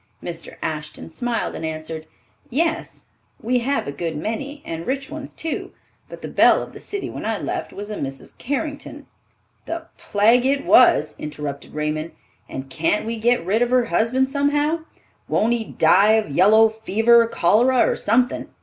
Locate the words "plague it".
9.99-10.65